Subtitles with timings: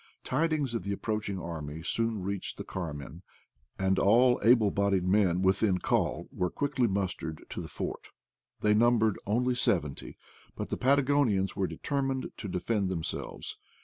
[0.23, 3.21] Tidings of the approaching army soon reached the Carmen,
[3.77, 8.07] and all able bodied men within call were quickly mustered in the fort.
[8.61, 10.17] They numbered only seventy,
[10.55, 13.57] but the Patagonians were determined to defend themselves.